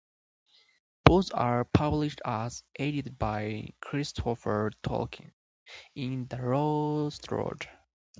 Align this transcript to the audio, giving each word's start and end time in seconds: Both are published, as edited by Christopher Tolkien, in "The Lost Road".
Both 1.05 1.29
are 1.35 1.63
published, 1.63 2.21
as 2.25 2.63
edited 2.79 3.19
by 3.19 3.67
Christopher 3.81 4.71
Tolkien, 4.81 5.31
in 5.93 6.25
"The 6.27 6.37
Lost 6.47 7.29
Road". 7.31 7.67